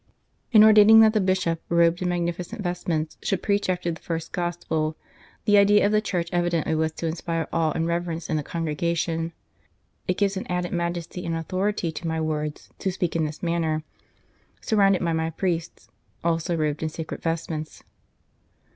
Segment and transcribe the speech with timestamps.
[0.51, 4.31] "In ordaining that the Bishop, robed in magnifi cent vestments, should preach after the first
[4.31, 4.97] Gospel,
[5.45, 9.31] the idea of the Church evidently was to inspire awe and reverence in the congregation.
[10.07, 13.83] It gives an added majesty and authority to my words to speak in this manner,
[14.59, 15.87] surrounded by my priests,
[16.23, 17.83] also robed in sacred vestments."